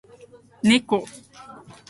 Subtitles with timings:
[0.63, 1.05] ねこ